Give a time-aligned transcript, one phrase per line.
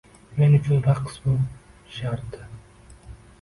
[0.37, 1.35] Men uchun raqs bu....
[1.99, 2.49] sharti!